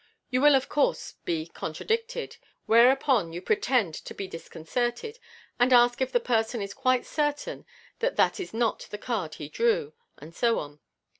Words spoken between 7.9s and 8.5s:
that that